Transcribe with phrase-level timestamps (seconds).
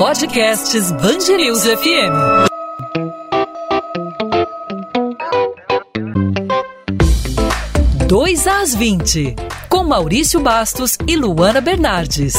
[0.00, 2.48] Podcasts Bangerils FM.
[8.08, 9.36] Dois às 20,
[9.68, 12.32] com Maurício Bastos e Luana Bernardes.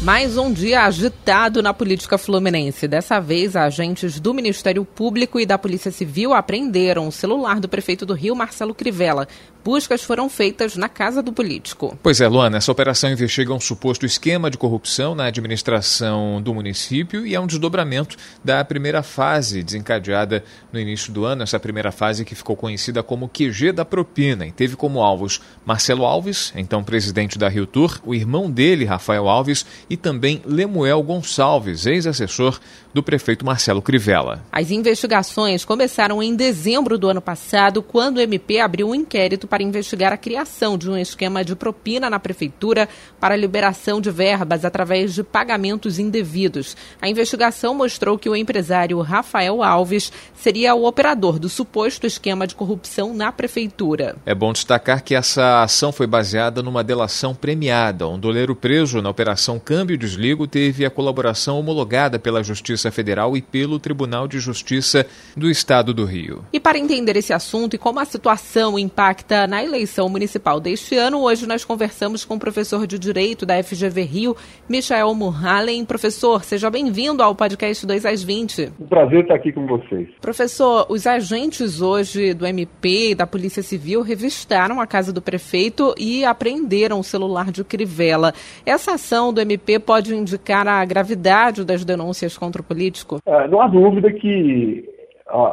[0.00, 2.86] Mais um dia agitado na política fluminense.
[2.86, 8.06] Dessa vez, agentes do Ministério Público e da Polícia Civil apreenderam o celular do prefeito
[8.06, 9.26] do Rio, Marcelo Crivella.
[9.68, 11.94] Buscas foram feitas na casa do político.
[12.02, 17.26] Pois é, Luana, essa operação investiga um suposto esquema de corrupção na administração do município
[17.26, 20.42] e é um desdobramento da primeira fase desencadeada
[20.72, 24.52] no início do ano, essa primeira fase que ficou conhecida como QG da propina e
[24.52, 29.66] teve como alvos Marcelo Alves, então presidente da Rio Tour, o irmão dele, Rafael Alves,
[29.90, 32.58] e também Lemuel Gonçalves, ex-assessor
[32.98, 34.44] do prefeito Marcelo Crivella.
[34.50, 39.62] As investigações começaram em dezembro do ano passado, quando o MP abriu um inquérito para
[39.62, 42.88] investigar a criação de um esquema de propina na prefeitura
[43.20, 46.76] para liberação de verbas através de pagamentos indevidos.
[47.00, 52.56] A investigação mostrou que o empresário Rafael Alves seria o operador do suposto esquema de
[52.56, 54.16] corrupção na prefeitura.
[54.26, 58.08] É bom destacar que essa ação foi baseada numa delação premiada.
[58.08, 63.42] Um doleiro preso na Operação Câmbio Desligo teve a colaboração homologada pela Justiça Federal e
[63.42, 66.44] pelo Tribunal de Justiça do Estado do Rio.
[66.52, 71.20] E para entender esse assunto e como a situação impacta na eleição municipal deste ano,
[71.20, 74.36] hoje nós conversamos com o professor de Direito da FGV Rio,
[74.68, 75.84] Michael Murhalen.
[75.84, 78.72] Professor, seja bem-vindo ao podcast 2 às 20.
[78.80, 80.08] Um prazer estar aqui com vocês.
[80.20, 85.94] Professor, os agentes hoje do MP e da Polícia Civil revistaram a casa do prefeito
[85.98, 88.34] e apreenderam o celular de Crivella.
[88.64, 93.18] Essa ação do MP pode indicar a gravidade das denúncias contra o político?
[93.26, 94.88] É, não há dúvida que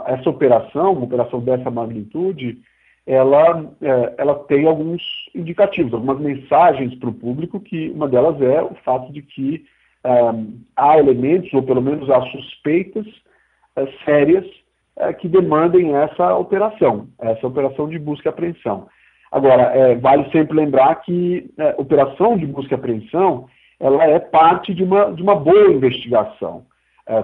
[0.08, 2.60] essa operação, uma operação dessa magnitude,
[3.06, 5.02] ela, é, ela tem alguns
[5.34, 9.66] indicativos, algumas mensagens para o público, que uma delas é o fato de que
[10.04, 10.10] é,
[10.76, 13.06] há elementos, ou pelo menos há suspeitas
[13.76, 14.46] é, sérias
[14.98, 18.88] é, que demandem essa operação, essa operação de busca e apreensão.
[19.32, 23.48] Agora, é, vale sempre lembrar que é, operação de busca e apreensão
[23.80, 26.66] ela é parte de uma, de uma boa investigação.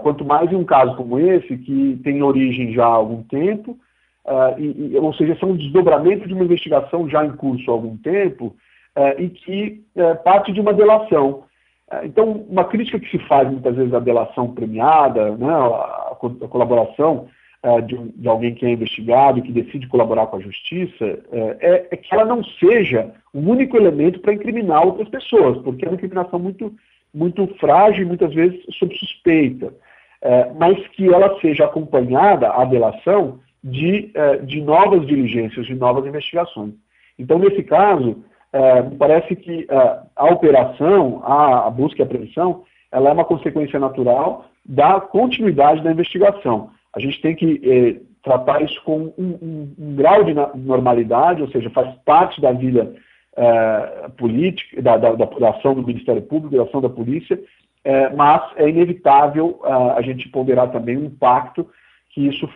[0.03, 3.77] Quanto mais em um caso como esse, que tem origem já há algum tempo,
[4.23, 7.97] Uh, e, ou seja, são um desdobramento de uma investigação já em curso há algum
[7.97, 8.55] tempo
[8.95, 9.83] uh, e que
[10.23, 11.43] parte de uma delação.
[12.03, 16.15] então, uma crítica que se faz muitas vezes à delação premiada, né, a
[16.47, 17.27] colaboração
[17.85, 21.97] de, de, alguém que é investigado e que decide colaborar com a justiça, é, é,
[21.97, 25.95] que ela não seja o um único elemento para incriminar outras pessoas, porque é uma
[25.95, 26.73] incriminação muito,
[27.13, 29.73] muito frágil muitas vezes sob suspeita,
[30.57, 36.73] mas que ela seja acompanhada, a delação, de, eh, de novas diligências, de novas investigações.
[37.17, 39.67] Então, nesse caso, eh, parece que
[40.15, 45.91] a operação, a, busca e a apreensão, ela é uma consequência natural da continuidade da
[45.91, 46.71] investigação.
[46.93, 51.69] A gente tem que tratar isso com um, um, um, grau de normalidade, ou seja,
[51.69, 52.93] faz parte da vida
[54.17, 57.39] política, da, da, da, ação do Ministério Público, da ação da polícia,
[58.15, 59.59] mas é inevitável
[59.95, 61.65] a gente ponderar também o impacto
[62.13, 62.47] que isso,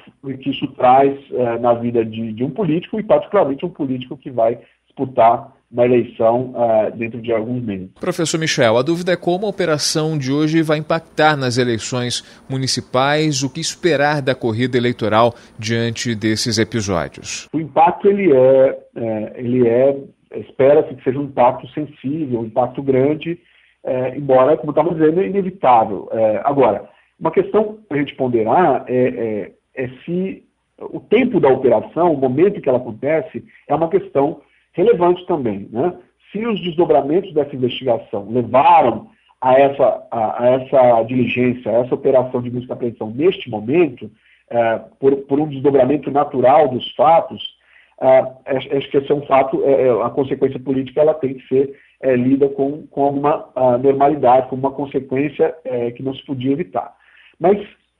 [0.41, 4.29] que isso traz é, na vida de, de, um político, e particularmente um político que
[4.29, 7.89] vai disputar uma eleição é, dentro de alguns meses.
[7.99, 13.43] Professor Michel, a dúvida é como a operação de hoje vai impactar nas eleições municipais,
[13.43, 17.47] o que esperar da corrida eleitoral diante desses episódios?
[17.53, 19.97] O impacto ele é, é ele é
[20.40, 23.40] espera-se que seja um impacto sensível, um impacto grande,
[23.84, 26.09] é, embora, como estava dizendo, é inevitável.
[26.12, 29.51] É, agora, uma questão para a gente ponderar é, é,
[29.84, 30.44] é, se
[30.79, 34.41] o tempo da operação, o momento que ela acontece, é uma questão
[34.73, 35.69] relevante também.
[35.72, 35.94] Né?
[36.31, 39.07] Se os desdobramentos dessa investigação levaram
[39.40, 44.12] a essa, a, a essa diligência, a essa operação de busca e apreensão neste momento,
[44.50, 47.54] é, por, por, um desdobramento natural dos fatos,
[48.01, 51.47] é, acho que esse é um fato, é, é, a consequência política ela tem que
[51.47, 53.49] ser é, lida com, com alguma
[53.81, 56.93] normalidade, com uma consequência é, que não se podia evitar.
[57.40, 57.58] Mas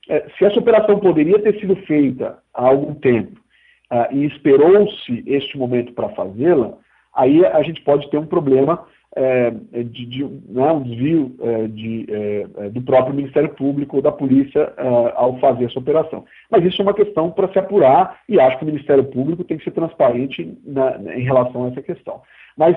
[0.08, 3.40] é, se essa operação poderia ter sido feita há algum tempo
[3.92, 6.74] uh, e esperou-se este momento para fazê-la,
[7.14, 8.86] aí a gente pode ter um problema
[9.16, 9.50] é,
[9.82, 14.12] de, de né, um desvio é, de, é, é, do próprio Ministério Público ou da
[14.12, 16.26] polícia é, ao fazer essa operação.
[16.50, 19.56] Mas isso é uma questão para se apurar e acho que o Ministério Público tem
[19.56, 22.20] que ser transparente na, em relação a essa questão.
[22.58, 22.74] Mas,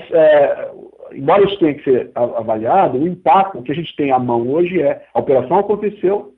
[1.14, 4.82] embora isso tenha que ser avaliado, o impacto que a gente tem à mão hoje
[4.82, 6.34] é a operação aconteceu,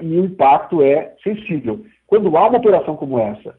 [0.00, 1.84] e o impacto é sensível.
[2.06, 3.54] Quando há uma operação como essa,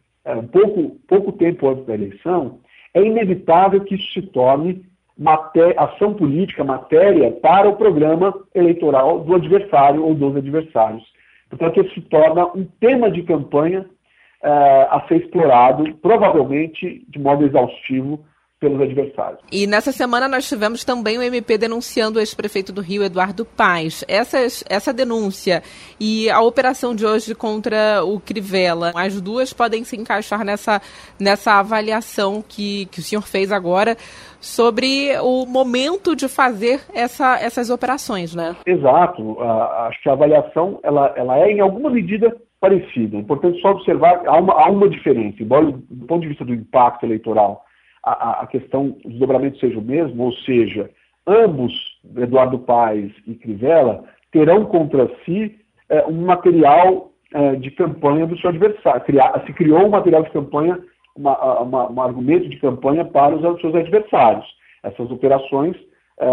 [0.52, 2.58] pouco, pouco tempo antes da eleição,
[2.92, 4.84] é inevitável que isso se torne
[5.18, 11.04] maté ação política, matéria, para o programa eleitoral do adversário ou dos adversários.
[11.50, 17.46] Portanto, isso se torna um tema de campanha uh, a ser explorado, provavelmente de modo
[17.46, 18.26] exaustivo,
[18.64, 19.40] pelos adversários.
[19.52, 24.06] E nessa semana nós tivemos também o MP denunciando o ex-prefeito do Rio, Eduardo Paes.
[24.08, 25.62] Essas, essa denúncia
[26.00, 30.82] e a operação de hoje contra o Crivella, as duas podem se encaixar nessa,
[31.20, 33.98] nessa avaliação que, que o senhor fez agora
[34.40, 38.56] sobre o momento de fazer essa, essas operações, né?
[38.66, 39.42] Exato.
[39.42, 43.18] Acho que a avaliação ela, ela é, em alguma medida, parecida.
[43.18, 46.54] É importante só observar, há uma, há uma diferença, embora do ponto de vista do
[46.54, 47.66] impacto eleitoral
[48.04, 50.90] a, a questão, do desdobramento seja o mesmo, ou seja,
[51.26, 51.74] ambos,
[52.18, 55.58] Eduardo Paes e Crivella, terão contra si
[55.90, 59.04] é, um material é, de campanha do seu adversário.
[59.46, 60.80] se criou um material de campanha,
[61.16, 64.46] uma, uma, um argumento de campanha para os seus adversários.
[64.84, 65.78] Essas operações
[66.20, 66.28] é,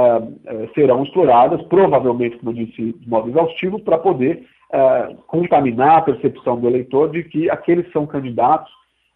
[0.47, 6.03] é, serão exploradas, provavelmente, como eu disse, de modo exaustivo, para poder é, contaminar a
[6.03, 8.71] percepção do eleitor de que aqueles são candidatos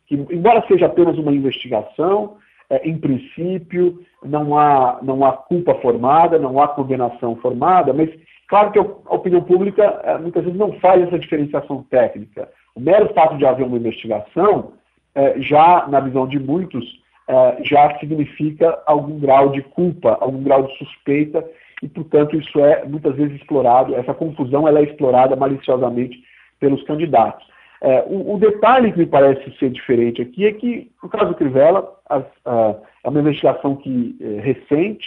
[0.07, 2.37] que, embora seja apenas uma investigação,
[2.71, 8.11] é, em princípio, não há, não há culpa formada, não há condenação formada, mas
[8.49, 12.49] claro que a opinião pública é, muitas vezes não faz essa diferenciação técnica.
[12.75, 14.73] O mero fato de haver uma investigação,
[15.15, 16.85] é, já, na visão de muitos,
[17.29, 21.45] é, já significa algum grau de culpa, algum grau de suspeita,
[21.83, 26.19] e, portanto, isso é muitas vezes explorado, essa confusão ela é explorada maliciosamente
[26.59, 27.47] pelos candidatos.
[27.85, 31.35] É, o, o, detalhe que me parece ser diferente aqui é que, no caso do
[31.35, 35.07] Crivella, as, a, é uma investigação que é, recente.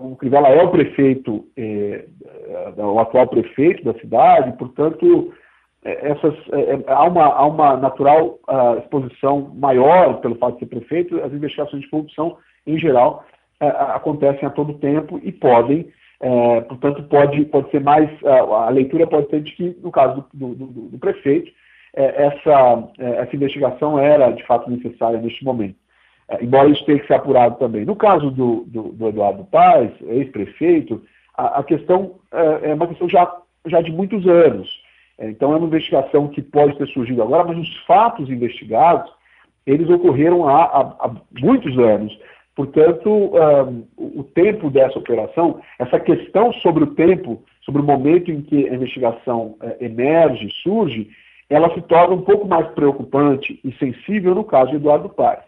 [0.00, 2.04] o Crivella é o prefeito, é,
[2.76, 5.34] é, o atual prefeito da cidade, portanto,
[5.84, 6.34] é, essas,
[6.86, 11.20] há, uma, há uma natural uh, exposição maior pelo fato de ser prefeito.
[11.24, 12.36] As investigações de corrupção,
[12.68, 13.24] em geral,
[13.58, 18.08] acontecem a todo tempo e podem é, portanto, pode, pode ser mais.
[18.24, 21.56] A, leitura pode ser de que, no caso do, do, do, do prefeito, é,
[21.96, 25.76] essa, é, essa investigação era de fato necessária neste momento.
[26.28, 27.84] É, embora isso tenha que ser apurado também.
[27.84, 31.02] No caso do, do, do Eduardo Paz, ex-prefeito,
[31.36, 33.34] a, a, questão é, é, uma questão já,
[33.66, 34.68] já de muitos anos.
[35.18, 39.10] então é uma investigação que pode ter surgido agora, mas os fatos investigados,
[39.66, 42.16] eles ocorreram há, há, há muitos anos.
[42.54, 48.40] Portanto, um, o tempo dessa operação, essa questão sobre o tempo, sobre o momento em
[48.40, 51.10] que a investigação emerge, surge,
[51.48, 55.44] ela se torna um pouco mais preocupante e sensível no caso de Eduardo Paes.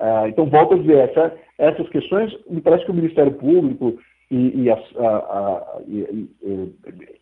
[0.00, 3.98] Uh, então, volto a dizer, essa, essas questões, me parece que o Ministério Público
[4.30, 6.28] e, e, a, a, a, e,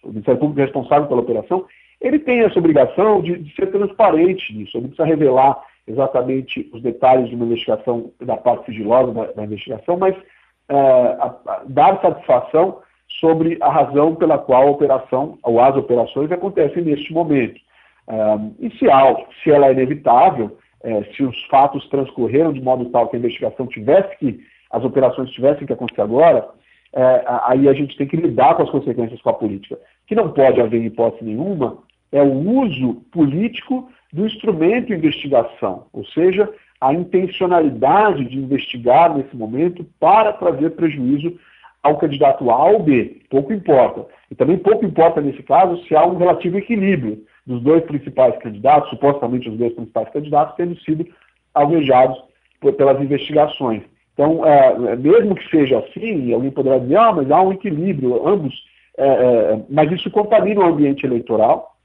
[0.03, 1.65] o Ministério Público responsável pela operação,
[2.01, 7.29] ele tem essa obrigação de, de, ser transparente nisso, ele precisa revelar exatamente os detalhes
[7.29, 12.81] de uma investigação da parte sigilosa da, da investigação, mas uh, dar satisfação
[13.21, 17.59] sobre a razão pela qual a operação, ou as operações acontecem neste momento.
[18.09, 22.87] Um, e se, há, se ela é inevitável, é, se os fatos transcorreram de modo
[22.91, 26.49] tal que a investigação tivesse que, as operações tivessem que acontecer agora,
[26.93, 29.79] é, aí a gente tem que lidar com as consequências com a política.
[30.07, 31.79] que não pode haver em hipótese nenhuma
[32.13, 36.49] é o uso político do instrumento de investigação, ou seja,
[36.81, 41.39] a intencionalidade de investigar nesse momento para trazer prejuízo
[41.83, 43.23] ao candidato A ou B.
[43.31, 44.07] Pouco importa.
[44.31, 48.91] E também pouco importa nesse caso se há um relativo equilíbrio dos dois principais candidatos,
[48.91, 51.07] supostamente os dois principais candidatos, tendo sido
[51.55, 52.19] alvejados
[52.61, 53.83] por, pelas investigações.
[54.15, 58.55] Então, é, mesmo que seja assim, alguém poderá dizer, ah, mas há um equilíbrio, ambos,
[58.97, 61.77] é, é, mas isso contamina o ambiente eleitoral.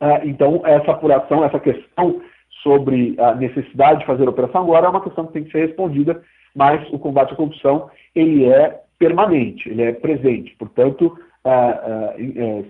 [0.00, 2.22] É, então, essa apuração, essa questão
[2.62, 6.22] sobre a necessidade de fazer operação agora é uma questão que tem que ser respondida,
[6.54, 10.54] mas o combate à corrupção, ele é permanente, ele é presente.
[10.58, 12.14] Portanto, ah,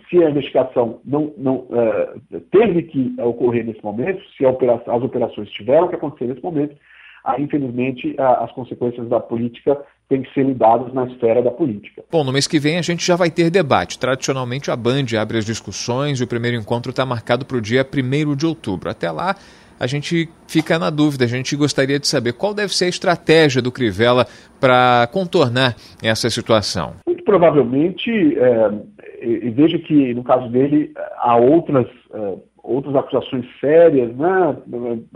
[0.09, 2.15] se a investigação não, não ah,
[2.51, 6.77] teve que ocorrer nesse momento, se operação, as operações tiveram que acontecer nesse momento,
[7.25, 9.77] aí, infelizmente, as consequências da política
[10.09, 12.03] têm que ser lidadas na esfera da política.
[12.11, 13.99] Bom, no mês que vem a gente já vai ter debate.
[13.99, 17.87] Tradicionalmente a Band abre as discussões e o primeiro encontro está marcado para o dia
[17.87, 18.91] 1 de outubro.
[18.91, 19.37] Até lá,
[19.81, 23.63] a gente fica na dúvida, a gente gostaria de saber qual deve ser a estratégia
[23.63, 24.27] do Crivella
[24.61, 26.95] para contornar essa situação
[27.31, 34.57] provavelmente, é, e, veja que no caso dele há outras, é, outras acusações sérias, né,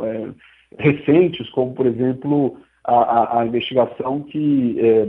[0.01, 0.29] é,
[0.79, 5.07] recentes, como por exemplo a, a, a investigação que, é,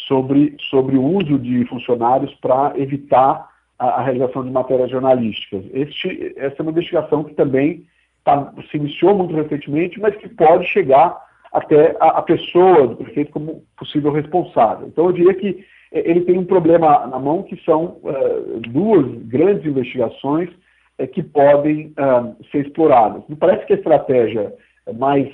[0.00, 5.64] sobre, sobre o uso de funcionários para evitar a, a, realização de matérias jornalísticas.
[5.72, 7.86] Este, essa é uma investigação que também
[8.28, 11.16] tá, se iniciou muito recentemente, mas que pode chegar
[11.52, 14.86] até a, a pessoa do prefeito como possível responsável.
[14.86, 19.64] Então, eu diria que ele tem um problema na mão que são uh, duas grandes
[19.64, 20.50] investigações
[20.98, 23.22] uh, que podem uh, ser exploradas.
[23.28, 24.52] Me parece que a estratégia
[24.98, 25.28] mais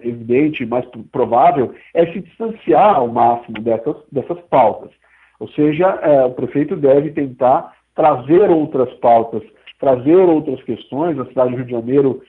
[0.00, 4.90] evidente, mais provável, é se distanciar ao máximo dessas, dessas pautas.
[5.38, 9.42] Ou seja, o prefeito deve tentar trazer outras pautas,
[9.82, 11.18] trazer outras questões.
[11.18, 12.22] A cidade do Rio de Janeiro,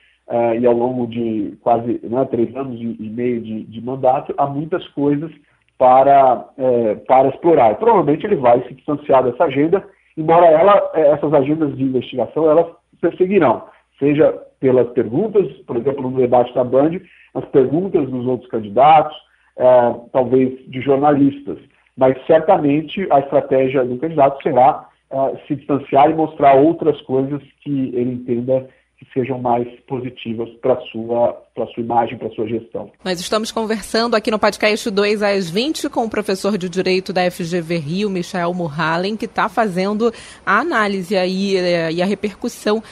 [0.60, 4.46] e ao longo de quase né, três anos e, e meio de, de mandato, há
[4.46, 5.30] muitas coisas
[5.78, 7.72] para, é, para explorar.
[7.72, 9.84] E provavelmente ele vai se distanciar dessa agenda,
[10.16, 12.66] embora ela, é, essas agendas de investigação elas
[13.00, 13.64] perseguirão,
[13.98, 17.00] seja pelas perguntas, por exemplo, no debate da Band,
[17.34, 19.16] as perguntas dos outros candidatos,
[19.56, 21.58] é, talvez de jornalistas,
[21.96, 27.70] mas certamente a estratégia do candidato será é, se distanciar e mostrar outras coisas que
[27.94, 28.68] ele entenda
[29.04, 32.90] que sejam mais positivas para a sua, sua imagem, para sua gestão.
[33.04, 37.30] Nós estamos conversando aqui no podcast 2 às 20 com o professor de Direito da
[37.30, 40.12] FGV Rio, Michel Murhalen, que está fazendo
[40.44, 42.82] a análise aí eh, e a repercussão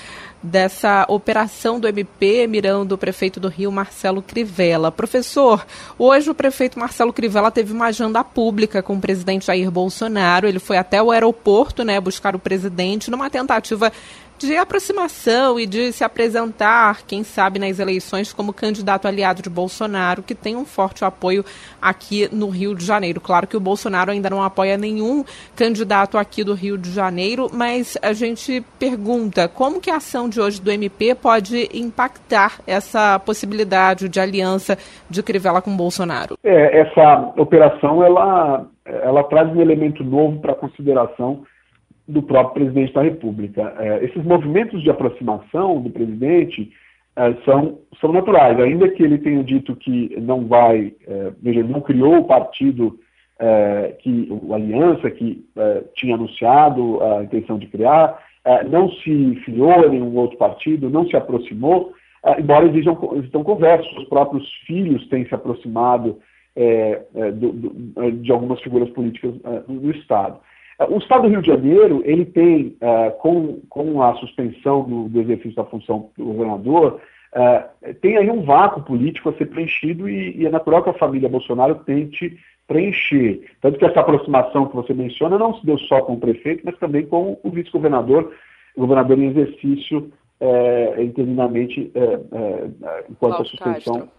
[0.43, 4.91] dessa operação do MP mirando o prefeito do Rio, Marcelo Crivella.
[4.91, 5.65] Professor,
[5.97, 10.49] hoje o prefeito Marcelo Crivella teve uma agenda pública com o presidente Jair Bolsonaro.
[10.49, 13.93] Ele foi até o aeroporto né, buscar o presidente numa tentativa
[14.47, 20.23] de aproximação e de se apresentar, quem sabe, nas eleições como candidato aliado de Bolsonaro,
[20.23, 21.45] que tem um forte apoio
[21.81, 23.21] aqui no Rio de Janeiro.
[23.21, 27.97] Claro que o Bolsonaro ainda não apoia nenhum candidato aqui do Rio de Janeiro, mas
[28.03, 34.09] a gente pergunta como que a ação de hoje do MP pode impactar essa possibilidade
[34.09, 34.77] de aliança
[35.09, 36.37] de Crivella com Bolsonaro.
[36.43, 41.45] É, essa operação ela, ela traz um elemento novo para consideração
[42.07, 43.75] do próprio presidente da República.
[43.79, 46.71] É, esses movimentos de aproximação do presidente
[47.15, 51.81] é, são, são naturais, ainda que ele tenha dito que não vai, é, veja, não
[51.81, 52.99] criou o partido
[53.39, 59.35] é, que o Aliança que é, tinha anunciado a intenção de criar, é, não se
[59.45, 61.93] filiou a nenhum outro partido, não se aproximou,
[62.39, 66.19] embora existam, existam conversas, os próprios filhos têm se aproximado
[67.35, 69.35] do, do, de algumas figuras políticas
[69.67, 70.39] do Estado.
[70.89, 75.21] O Estado do Rio de Janeiro, ele tem, uh, com, com a suspensão do, do,
[75.21, 77.01] exercício da função do governador,
[77.35, 80.95] uh, tem aí um vácuo político a ser preenchido e, e, é natural que a
[80.95, 83.43] família Bolsonaro tente preencher.
[83.61, 86.79] Tanto que essa aproximação que você menciona não se deu só com o prefeito, mas
[86.79, 88.33] também com o vice-governador,
[88.77, 90.11] o governador em exercício
[90.41, 91.93] é, interinamente
[93.11, 93.95] enquanto a suspensão.
[93.95, 94.11] Castro.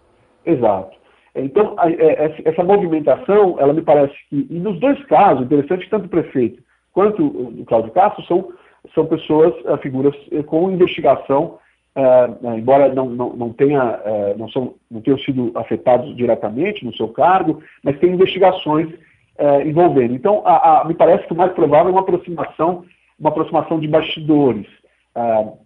[0.46, 1.03] Exato.
[1.36, 6.10] Então, é, essa movimentação, ela me parece que, e nos dois casos, interessante, tanto o
[6.10, 6.62] prefeito
[6.94, 8.54] quanto o Cláudio Castro são,
[8.94, 11.58] são pessoas, eh, figuras eh, com investigação,
[11.96, 16.94] uh, embora não, não, não, tenha, uh, não, são, não tenham sido afetados diretamente no
[16.94, 20.14] seu cargo, mas tem investigações uh, envolvendo.
[20.14, 22.86] Então, a, a, me parece que o mais provável é uma aproximação,
[23.20, 24.68] uma aproximação de bastidores.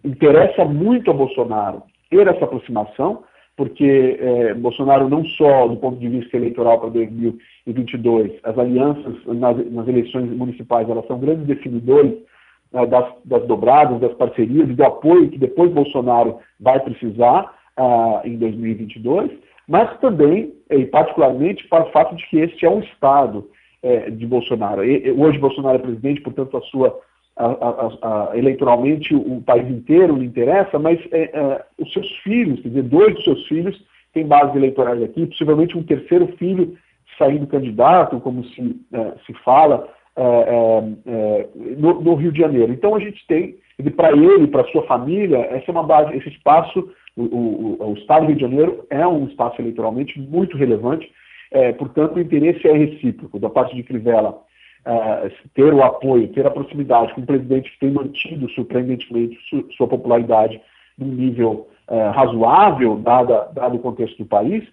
[0.04, 3.24] interessa muito a Bolsonaro ter essa aproximação,
[3.58, 9.72] porque é, Bolsonaro não só do ponto de vista eleitoral para 2022, as alianças nas,
[9.72, 12.14] nas eleições municipais elas são grandes definidores
[12.72, 18.22] né, das, das, dobradas, das parcerias e do apoio que depois Bolsonaro vai precisar ah,
[18.24, 19.32] em 2022,
[19.68, 23.50] mas também e particularmente para o fato de que este é um estado
[23.82, 24.86] é, de Bolsonaro.
[24.86, 26.96] E, hoje Bolsonaro é presidente, portanto a sua
[27.38, 32.60] a, a, a, eleitoralmente o país inteiro lhe interessa, mas é, é, os seus filhos,
[32.62, 33.80] quer dizer, dois dos seus filhos
[34.14, 36.76] têm bases eleitorais aqui, possivelmente um terceiro filho
[37.18, 42.74] saindo candidato, como se, é, se fala, é, é, é, no, no, Rio de Janeiro.
[42.74, 43.56] Então a gente tem,
[43.96, 48.22] para ele, para sua família, essa é uma base, esse espaço, o, o, o, Estado
[48.22, 51.12] do Rio de Janeiro é um espaço eleitoralmente muito relevante,
[51.80, 54.38] portanto o interesse é recíproco da parte de Crivella
[54.86, 59.66] uh, ter o apoio, ter a proximidade com um presidente que tem mantido, surpreendentemente, su
[59.76, 60.62] sua popularidade
[60.98, 64.64] num nível uh, razoável, dada, dado o contexto do país,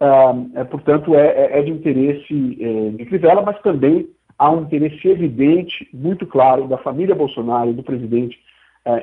[0.00, 4.08] uh, é, portanto, é, é, é de interesse é, de Crivella, mas também
[4.38, 8.53] há um interesse evidente, muito claro, da família Bolsonaro e do presidente é,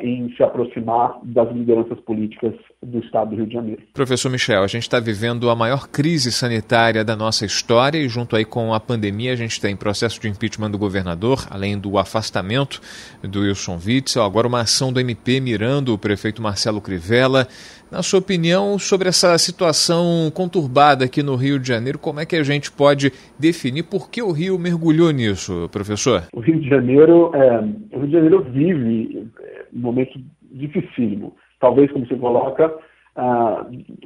[0.01, 3.81] em se aproximar das lideranças políticas do Estado do Rio de Janeiro.
[3.93, 8.35] Professor Michel, a gente está vivendo a maior crise sanitária da nossa história e junto
[8.35, 12.79] aí com a pandemia a gente tem processo de impeachment do governador, além do afastamento
[13.23, 17.47] do Wilson Witzel, agora uma ação do MP mirando o prefeito Marcelo Crivella.
[17.91, 22.37] Na sua opinião, sobre essa situação conturbada aqui no Rio de Janeiro, como é que
[22.37, 26.23] a gente pode definir por que o Rio mergulhou nisso, professor?
[26.33, 27.59] O Rio de Janeiro, é,
[27.93, 29.27] o Rio de Janeiro vive
[29.73, 30.17] um momento
[30.53, 31.35] dificílimo.
[31.59, 32.73] Talvez, como você coloca,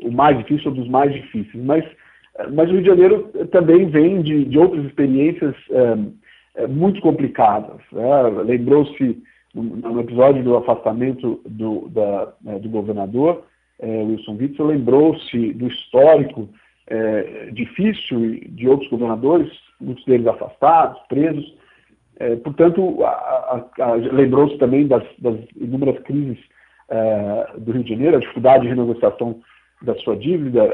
[0.02, 1.64] o mais difícil ou dos mais difíceis.
[1.64, 1.86] Mas,
[2.54, 5.54] mas o Rio de Janeiro também vem de, de outras experiências
[6.56, 7.78] é, muito complicadas.
[7.92, 8.24] Né?
[8.46, 9.22] Lembrou-se
[9.54, 13.44] no episódio do afastamento do, da, né, do governador,
[13.80, 16.50] é, Wilson Witzel, lembrou-se do histórico
[16.88, 21.56] é, difícil de outros governadores, muitos deles afastados, presos.
[22.20, 23.00] É, portanto,
[24.14, 26.38] lembrou-se também das, das, inúmeras crises
[26.90, 29.42] é, do Rio de Janeiro, a dificuldade de renegociação
[29.82, 30.74] da sua dívida,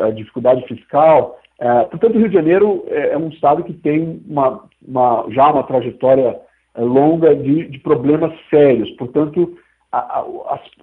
[0.00, 1.40] a dificuldade fiscal.
[1.58, 5.50] É, portanto, o Rio de Janeiro é, é um estado que tem uma, uma, já
[5.50, 6.38] uma trajetória
[6.76, 8.90] longa de, de problemas sérios.
[8.92, 9.56] Portanto,
[9.92, 10.24] a,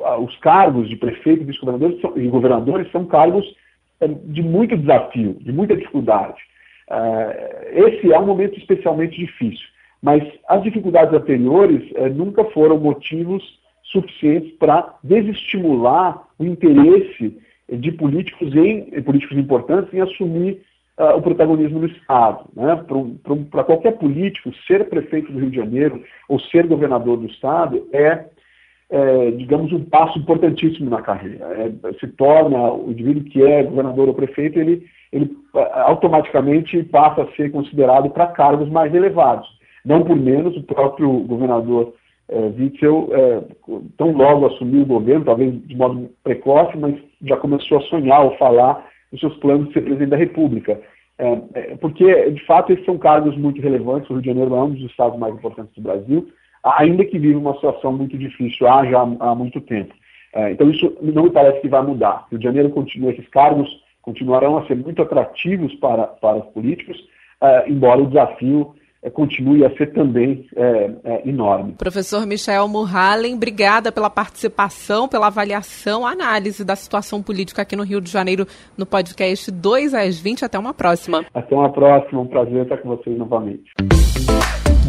[0.01, 3.43] a, os cargos de prefeito e vice-governadores e governadores são cargos
[3.99, 6.37] é, de muito desafio, de muita dificuldade.
[6.89, 9.65] É, esse é um momento especialmente difícil,
[10.01, 13.43] mas as dificuldades anteriores nunca foram motivos
[13.83, 17.37] suficientes para desestimular o interesse
[17.67, 20.61] de políticos em políticos importantes em assumir
[21.15, 22.45] o protagonismo do Estado.
[22.55, 22.83] Né?
[23.49, 28.25] Para qualquer político, ser prefeito do Rio de Janeiro ou ser governador do Estado é,
[28.89, 31.45] é digamos, um passo importantíssimo na carreira.
[31.45, 37.21] É, se torna o indivíduo que é governador ou prefeito, ele, ele ah, automaticamente passa
[37.21, 39.47] a ser considerado para cargos mais elevados.
[39.85, 41.93] Não por menos, o próprio governador
[42.29, 43.41] é, Witzel, é,
[43.97, 48.37] tão logo assumiu o governo, talvez de modo precoce, mas já começou a sonhar ou
[48.37, 50.79] falar os seus planos de ser presidente da República.
[51.17, 54.09] É, é, porque, de fato, esses são cargos muito relevantes.
[54.09, 56.27] O Rio de Janeiro é um dos estados mais importantes do Brasil,
[56.63, 59.93] ainda que vive uma situação muito difícil há já há muito tempo.
[60.33, 62.25] É, então, isso não me parece que vai mudar.
[62.27, 63.69] O Rio de Janeiro continua, esses cargos
[64.01, 66.97] continuarão a ser muito atrativos para, para os políticos,
[67.41, 71.73] é, embora o desafio é, continue a ser também é, é, enorme.
[71.77, 78.01] Professor Michel Murhalen, obrigada pela participação, pela avaliação, análise da situação política aqui no Rio
[78.01, 78.45] de Janeiro
[78.77, 80.45] no podcast 2 às 20.
[80.45, 81.25] Até uma próxima.
[81.33, 83.71] Até uma próxima, um prazer estar com vocês novamente.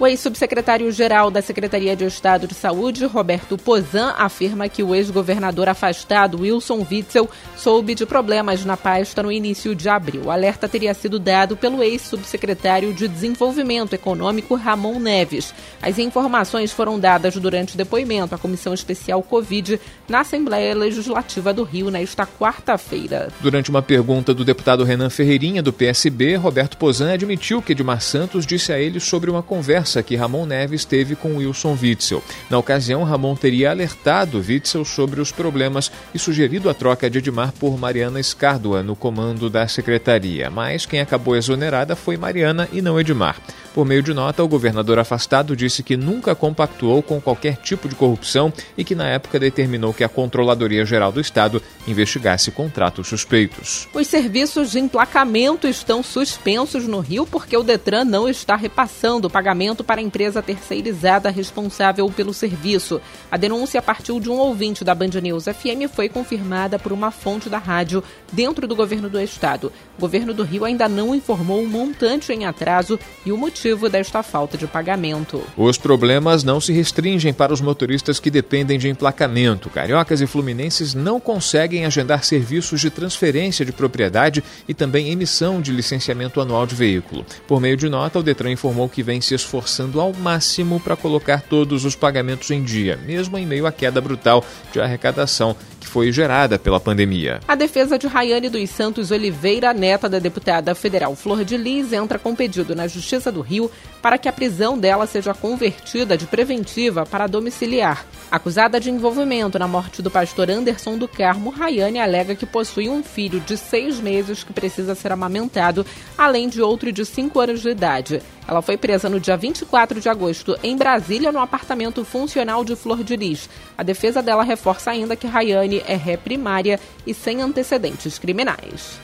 [0.00, 6.40] O ex-subsecretário-geral da Secretaria de Estado de Saúde, Roberto Pozan, afirma que o ex-governador afastado,
[6.40, 10.24] Wilson Witzel, soube de problemas na pasta no início de abril.
[10.24, 15.54] O alerta teria sido dado pelo ex-subsecretário de Desenvolvimento Econômico, Ramon Neves.
[15.80, 21.62] As informações foram dadas durante o depoimento à Comissão Especial Covid na Assembleia Legislativa do
[21.62, 23.28] Rio nesta quarta-feira.
[23.40, 28.44] Durante uma pergunta do deputado Renan Ferreirinha, do PSB, Roberto Pozan admitiu que Edmar Santos
[28.44, 32.22] disse a ele sobre uma conversa conversa que Ramon Neves teve com Wilson Witzel.
[32.48, 37.52] Na ocasião, Ramon teria alertado Witzel sobre os problemas e sugerido a troca de Edmar
[37.52, 40.48] por Mariana Escárdua no comando da secretaria.
[40.48, 43.36] Mas quem acabou exonerada foi Mariana e não Edmar.
[43.74, 47.96] Por meio de nota, o governador afastado disse que nunca compactuou com qualquer tipo de
[47.96, 53.88] corrupção e que na época determinou que a Controladoria Geral do Estado investigasse contratos suspeitos.
[53.92, 59.30] Os serviços de emplacamento estão suspensos no Rio porque o Detran não está repassando o
[59.30, 63.00] pagamento para a empresa terceirizada responsável pelo serviço.
[63.30, 67.10] A denúncia partiu de um ouvinte da Band News FM e foi confirmada por uma
[67.10, 69.72] fonte da rádio dentro do governo do estado.
[69.96, 74.24] O governo do Rio ainda não informou o montante em atraso e o motivo desta
[74.24, 75.40] falta de pagamento.
[75.56, 79.70] Os problemas não se restringem para os motoristas que dependem de emplacamento.
[79.70, 85.70] Cariocas e fluminenses não conseguem agendar serviços de transferência de propriedade e também emissão de
[85.70, 87.24] licenciamento anual de veículo.
[87.46, 91.42] Por meio de nota, o Detran informou que vem se esforçando ao máximo para colocar
[91.42, 96.10] todos os pagamentos em dia, mesmo em meio à queda brutal de arrecadação que foi
[96.10, 97.40] gerada pela pandemia.
[97.46, 102.18] A defesa de Rayane dos Santos Oliveira, neta da deputada federal Flor de Lis, entra
[102.18, 103.70] com pedido na Justiça do Rio
[104.04, 108.04] para que a prisão dela seja convertida de preventiva para domiciliar.
[108.30, 113.02] Acusada de envolvimento na morte do pastor Anderson do Carmo, Rayane alega que possui um
[113.02, 115.86] filho de seis meses que precisa ser amamentado,
[116.18, 118.20] além de outro de cinco anos de idade.
[118.46, 123.02] Ela foi presa no dia 24 de agosto em Brasília, no apartamento funcional de Flor
[123.02, 123.48] de Lis.
[123.78, 129.03] A defesa dela reforça ainda que Rayane é ré primária e sem antecedentes criminais.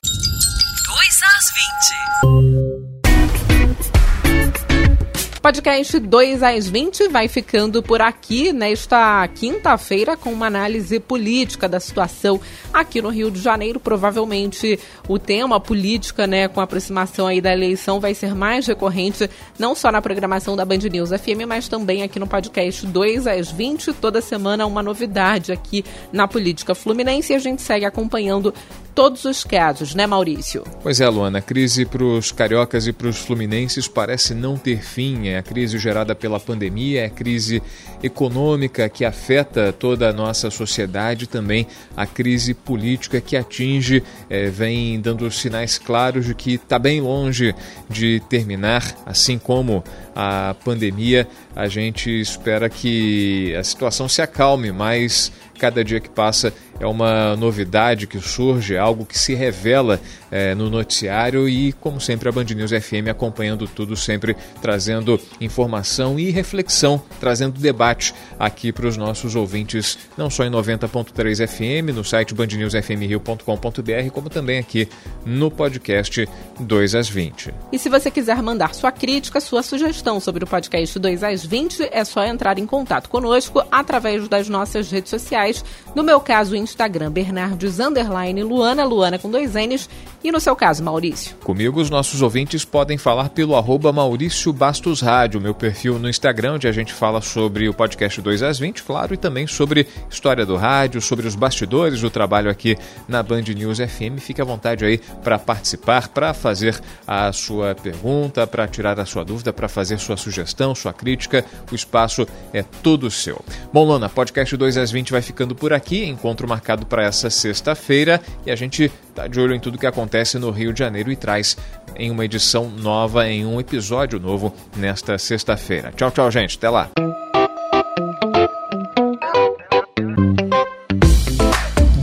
[5.42, 11.80] Podcast 2 às 20 vai ficando por aqui nesta quinta-feira com uma análise política da
[11.80, 12.38] situação
[12.74, 13.80] aqui no Rio de Janeiro.
[13.80, 19.30] Provavelmente o tema política, né, com a aproximação aí da eleição, vai ser mais recorrente,
[19.58, 23.50] não só na programação da Band News FM, mas também aqui no podcast 2 às
[23.50, 23.94] 20.
[23.94, 28.52] Toda semana uma novidade aqui na política fluminense e a gente segue acompanhando
[29.00, 30.62] todos os casos, né, Maurício?
[30.82, 34.82] Pois é, Luana, a crise para os cariocas e para os fluminenses parece não ter
[34.82, 35.28] fim.
[35.28, 37.62] É a crise gerada pela pandemia, é a crise
[38.02, 45.00] econômica que afeta toda a nossa sociedade, também a crise política que atinge, é, vem
[45.00, 47.54] dando sinais claros de que está bem longe
[47.88, 49.82] de terminar, assim como
[50.14, 51.26] a pandemia.
[51.56, 57.36] A gente espera que a situação se acalme, mas cada dia que passa é uma
[57.36, 62.44] novidade que surge, algo que se revela é, no noticiário e, como sempre, a Band
[62.44, 69.36] News FM acompanhando tudo, sempre trazendo informação e reflexão, trazendo debate aqui para os nossos
[69.36, 74.88] ouvintes, não só em 90.3 FM, no site bandnewsfmrio.com.br, como também aqui
[75.24, 76.26] no podcast
[76.58, 77.52] 2 às 20.
[77.72, 81.88] E se você quiser mandar sua crítica, sua sugestão sobre o podcast 2 às 20,
[81.92, 85.62] é só entrar em contato conosco através das nossas redes sociais,
[85.94, 86.69] no meu caso, Instagram,
[87.10, 89.88] Bernardes Luana, Luana com dois N's,
[90.22, 91.36] e no seu caso, Maurício?
[91.38, 96.54] Comigo, os nossos ouvintes podem falar pelo arroba Maurício Bastos Rádio, meu perfil no Instagram,
[96.54, 100.44] onde a gente fala sobre o podcast 2 às 20, claro, e também sobre história
[100.44, 102.76] do rádio, sobre os bastidores do trabalho aqui
[103.08, 104.20] na Band News FM.
[104.20, 109.24] Fique à vontade aí para participar, para fazer a sua pergunta, para tirar a sua
[109.24, 111.44] dúvida, para fazer sua sugestão, sua crítica.
[111.70, 113.42] O espaço é todo seu.
[113.72, 116.04] Bom, Lona, podcast 2 às 20 vai ficando por aqui.
[116.04, 120.38] Encontro marcado para essa sexta-feira e a gente está de olho em tudo que acontece
[120.38, 121.56] no Rio de Janeiro e traz
[121.96, 125.90] em uma edição nova, em um episódio novo nesta sexta-feira.
[125.96, 126.58] Tchau, tchau, gente.
[126.58, 126.90] Até lá.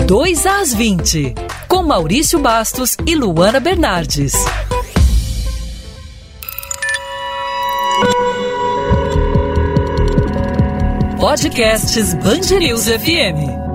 [0.07, 1.35] Dois às 20,
[1.67, 4.33] com Maurício Bastos e Luana Bernardes.
[11.19, 13.66] Podcasts News FM.